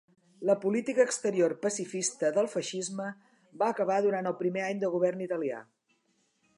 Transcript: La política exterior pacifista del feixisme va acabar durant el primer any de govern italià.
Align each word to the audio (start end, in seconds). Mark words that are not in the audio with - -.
La 0.49 0.53
política 0.61 1.03
exterior 1.09 1.53
pacifista 1.65 2.31
del 2.39 2.49
feixisme 2.55 3.11
va 3.63 3.71
acabar 3.75 4.01
durant 4.07 4.31
el 4.31 4.39
primer 4.43 4.67
any 4.71 4.85
de 4.87 4.93
govern 4.99 5.25
italià. 5.29 5.63